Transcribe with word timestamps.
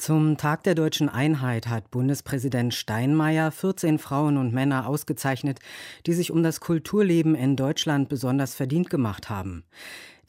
zum 0.00 0.38
Tag 0.38 0.62
der 0.62 0.74
deutschen 0.74 1.10
Einheit 1.10 1.68
hat 1.68 1.90
Bundespräsident 1.90 2.72
Steinmeier 2.72 3.50
14 3.50 3.98
Frauen 3.98 4.38
und 4.38 4.50
Männer 4.50 4.86
ausgezeichnet, 4.86 5.58
die 6.06 6.14
sich 6.14 6.30
um 6.30 6.42
das 6.42 6.60
Kulturleben 6.60 7.34
in 7.34 7.54
Deutschland 7.54 8.08
besonders 8.08 8.54
verdient 8.54 8.88
gemacht 8.88 9.28
haben. 9.28 9.62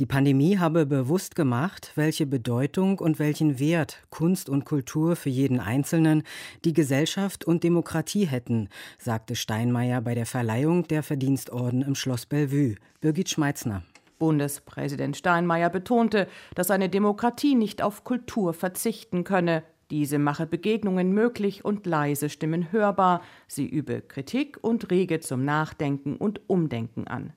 Die 0.00 0.06
Pandemie 0.06 0.58
habe 0.58 0.86
bewusst 0.86 1.36
gemacht, 1.36 1.92
welche 1.94 2.26
Bedeutung 2.26 2.98
und 2.98 3.20
welchen 3.20 3.60
Wert 3.60 4.02
Kunst 4.10 4.48
und 4.48 4.64
Kultur 4.64 5.14
für 5.14 5.30
jeden 5.30 5.60
Einzelnen, 5.60 6.24
die 6.64 6.72
Gesellschaft 6.72 7.44
und 7.44 7.62
Demokratie 7.62 8.26
hätten, 8.26 8.70
sagte 8.98 9.36
Steinmeier 9.36 10.00
bei 10.00 10.16
der 10.16 10.26
Verleihung 10.26 10.88
der 10.88 11.04
Verdienstorden 11.04 11.82
im 11.82 11.94
Schloss 11.94 12.26
Bellevue. 12.26 12.74
Birgit 13.00 13.28
Schmeitzner. 13.28 13.84
Bundespräsident 14.20 15.16
Steinmeier 15.16 15.70
betonte, 15.70 16.28
dass 16.54 16.70
eine 16.70 16.88
Demokratie 16.88 17.56
nicht 17.56 17.82
auf 17.82 18.04
Kultur 18.04 18.54
verzichten 18.54 19.24
könne. 19.24 19.64
Diese 19.90 20.20
mache 20.20 20.46
Begegnungen 20.46 21.12
möglich 21.12 21.64
und 21.64 21.84
leise 21.84 22.28
Stimmen 22.28 22.70
hörbar. 22.70 23.22
Sie 23.48 23.66
übe 23.66 24.02
Kritik 24.02 24.58
und 24.62 24.92
rege 24.92 25.18
zum 25.18 25.44
Nachdenken 25.44 26.16
und 26.16 26.40
Umdenken 26.48 27.08
an. 27.08 27.32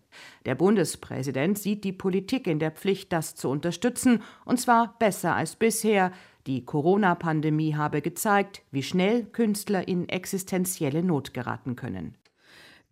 Der 0.45 0.53
Bundespräsident 0.53 1.57
sieht 1.57 1.83
die 1.83 1.93
Politik 1.93 2.45
in 2.45 2.59
der 2.59 2.69
Pflicht, 2.69 3.11
das 3.11 3.33
zu 3.33 3.49
unterstützen, 3.49 4.21
und 4.45 4.59
zwar 4.59 4.95
besser 4.99 5.35
als 5.35 5.55
bisher. 5.55 6.11
Die 6.45 6.63
Corona-Pandemie 6.63 7.75
habe 7.75 8.01
gezeigt, 8.01 8.61
wie 8.69 8.83
schnell 8.83 9.23
Künstler 9.23 9.87
in 9.87 10.07
existenzielle 10.07 11.01
Not 11.01 11.33
geraten 11.33 11.75
können. 11.75 12.15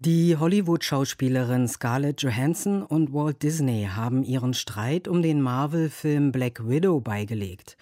Die 0.03 0.35
Hollywood-Schauspielerin 0.35 1.67
Scarlett 1.67 2.23
Johansson 2.23 2.81
und 2.81 3.13
Walt 3.13 3.43
Disney 3.43 3.87
haben 3.93 4.23
ihren 4.23 4.55
Streit 4.55 5.07
um 5.07 5.21
den 5.21 5.43
Marvel-Film 5.43 6.31
Black 6.31 6.67
Widow 6.67 6.99
beigelegt. 6.99 7.77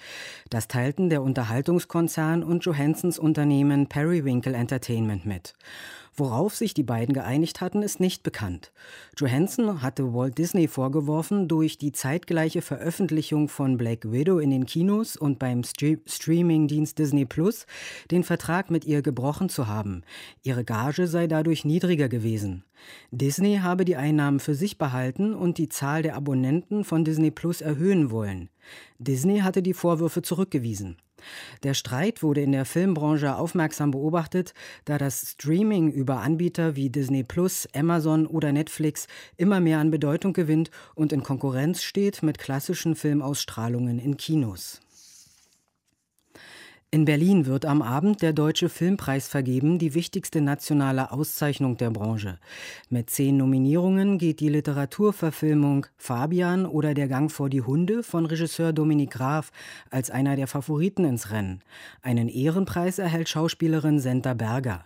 Das 0.49 0.67
teilten 0.67 1.09
der 1.09 1.21
Unterhaltungskonzern 1.21 2.43
und 2.43 2.65
Johanssons 2.65 3.19
Unternehmen 3.19 3.87
Periwinkle 3.87 4.51
Entertainment 4.51 5.25
mit. 5.25 5.53
Worauf 6.15 6.55
sich 6.55 6.73
die 6.73 6.83
beiden 6.83 7.13
geeinigt 7.13 7.61
hatten, 7.61 7.81
ist 7.81 7.99
nicht 7.99 8.23
bekannt. 8.23 8.71
Johansson 9.17 9.81
hatte 9.81 10.13
Walt 10.13 10.37
Disney 10.37 10.67
vorgeworfen, 10.67 11.47
durch 11.47 11.77
die 11.77 11.91
zeitgleiche 11.91 12.61
Veröffentlichung 12.61 13.47
von 13.47 13.77
Black 13.77 14.11
Widow 14.11 14.39
in 14.39 14.49
den 14.49 14.65
Kinos 14.65 15.15
und 15.15 15.39
beim 15.39 15.63
St 15.63 15.99
Streamingdienst 16.05 16.97
Disney 16.97 17.25
Plus 17.25 17.65
den 18.11 18.23
Vertrag 18.23 18.69
mit 18.69 18.85
ihr 18.85 19.01
gebrochen 19.01 19.49
zu 19.49 19.67
haben. 19.67 20.03
Ihre 20.43 20.63
Gage 20.63 21.07
sei 21.07 21.27
dadurch 21.27 21.65
niedriger 21.65 22.09
gewesen. 22.09 22.63
Disney 23.11 23.57
habe 23.57 23.85
die 23.85 23.95
Einnahmen 23.95 24.39
für 24.39 24.55
sich 24.55 24.77
behalten 24.77 25.33
und 25.33 25.57
die 25.57 25.69
Zahl 25.69 26.01
der 26.01 26.15
Abonnenten 26.15 26.83
von 26.83 27.03
Disney 27.03 27.31
Plus 27.31 27.61
erhöhen 27.61 28.11
wollen. 28.11 28.49
Disney 28.97 29.39
hatte 29.39 29.61
die 29.61 29.73
Vorwürfe 29.73 30.21
zurückgewiesen. 30.21 30.97
Der 31.63 31.73
Streit 31.73 32.23
wurde 32.23 32.41
in 32.41 32.51
der 32.51 32.65
Filmbranche 32.65 33.35
aufmerksam 33.35 33.91
beobachtet, 33.91 34.53
da 34.85 34.97
das 34.97 35.31
Streaming 35.31 35.91
über 35.91 36.19
Anbieter 36.21 36.75
wie 36.75 36.89
Disney 36.89 37.23
Plus, 37.23 37.67
Amazon 37.73 38.27
oder 38.27 38.51
Netflix 38.51 39.07
immer 39.37 39.59
mehr 39.59 39.79
an 39.79 39.91
Bedeutung 39.91 40.33
gewinnt 40.33 40.71
und 40.95 41.13
in 41.13 41.23
Konkurrenz 41.23 41.81
steht 41.81 42.23
mit 42.23 42.39
klassischen 42.39 42.95
Filmausstrahlungen 42.95 43.99
in 43.99 44.17
Kinos. 44.17 44.81
In 46.91 47.05
Berlin 47.05 47.45
wird 47.45 47.67
am 47.67 47.83
Abend 47.83 48.23
der 48.23 48.33
Deutsche 48.33 48.67
Filmpreis 48.67 49.27
vergeben, 49.27 49.77
die 49.77 49.93
wichtigste 49.93 50.41
nationale 50.41 51.11
Auszeichnung 51.11 51.77
der 51.77 51.91
Branche. 51.91 52.39
Mit 52.89 53.11
zehn 53.11 53.37
Nominierungen 53.37 54.17
geht 54.17 54.39
die 54.39 54.49
Literaturverfilmung 54.49 55.85
Fabian 55.97 56.65
oder 56.65 56.95
Der 56.95 57.07
Gang 57.07 57.31
vor 57.31 57.47
die 57.47 57.61
Hunde 57.61 58.01
von 58.01 58.25
Regisseur 58.25 58.73
Dominik 58.73 59.11
Graf 59.11 59.51
als 59.91 60.09
einer 60.09 60.35
der 60.35 60.47
Favoriten 60.47 61.05
ins 61.05 61.29
Rennen. 61.29 61.61
Einen 62.01 62.27
Ehrenpreis 62.27 62.97
erhält 62.97 63.29
Schauspielerin 63.29 63.99
Senta 63.99 64.33
Berger. 64.33 64.83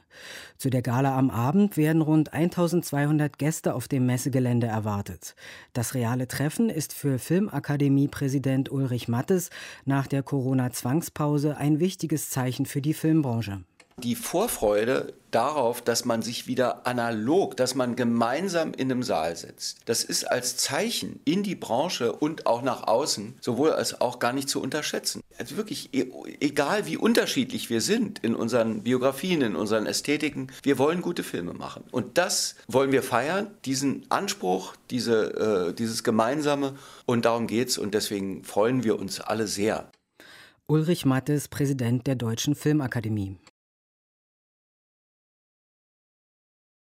Zu 0.58 0.70
der 0.70 0.84
Gala 0.84 1.18
am 1.18 1.32
Abend 1.32 1.76
werden 1.76 2.04
rund 2.04 2.34
1200 2.34 3.40
Gäste 3.40 3.74
auf 3.74 3.88
dem 3.88 4.06
Messegelände 4.06 4.68
erwartet. 4.68 5.36
Das 5.74 5.96
reale 5.96 6.28
Treffen 6.28 6.70
ist 6.70 6.94
für 6.94 7.18
Filmakademie-Präsident 7.18 8.72
Ulrich 8.72 9.08
Mattes 9.08 9.50
nach 9.86 10.06
der 10.06 10.22
Corona-Zwangspause 10.22 11.58
ein 11.58 11.80
wichtiges 11.80 11.93
Zeichen 12.30 12.66
für 12.66 12.82
die 12.82 12.94
Filmbranche 12.94 13.64
die 13.98 14.16
Vorfreude 14.16 15.14
darauf, 15.32 15.82
dass 15.82 16.06
man 16.06 16.22
sich 16.22 16.48
wieder 16.48 16.86
analog, 16.86 17.58
dass 17.58 17.76
man 17.76 17.96
gemeinsam 17.96 18.74
in 18.74 18.92
einem 18.92 19.04
Saal 19.04 19.36
sitzt. 19.36 19.80
Das 19.86 20.04
ist 20.04 20.26
als 20.26 20.58
Zeichen 20.58 21.20
in 21.26 21.44
die 21.44 21.56
Branche 21.56 22.12
und 22.12 22.46
auch 22.46 22.62
nach 22.62 22.88
außen 22.88 23.36
sowohl 23.42 23.72
als 23.72 24.00
auch 24.00 24.20
gar 24.20 24.34
nicht 24.34 24.50
zu 24.50 24.62
unterschätzen. 24.62 25.22
Also 25.40 25.58
wirklich, 25.58 25.94
e, 25.94 26.06
egal 26.40 26.86
wie 26.86 26.98
unterschiedlich 26.98 27.70
wir 27.70 27.82
sind 27.82 28.20
in 28.20 28.36
unseren 28.36 28.84
Biografien, 28.84 29.42
in 29.42 29.56
unseren 29.56 29.88
Ästhetiken, 29.88 30.52
wir 30.62 30.78
wollen 30.78 31.02
gute 31.02 31.24
Filme 31.24 31.54
machen. 31.54 31.84
Und 31.92 32.18
das 32.18 32.56
wollen 32.68 32.92
wir 32.92 33.04
feiern, 33.04 33.52
diesen 33.66 34.06
Anspruch, 34.10 34.76
diese, 34.92 35.70
äh, 35.70 35.74
dieses 35.74 36.04
Gemeinsame. 36.04 36.76
Und 37.06 37.26
darum 37.26 37.48
geht's. 37.48 37.78
Und 37.78 37.94
deswegen 37.94 38.44
freuen 38.44 38.84
wir 38.84 39.00
uns 39.00 39.20
alle 39.20 39.48
sehr. 39.48 39.90
Ulrich 40.70 41.04
Mattes, 41.06 41.50
Präsident 41.50 42.08
der 42.08 42.16
Deutschen 42.16 42.56
Filmakademie. 42.56 43.38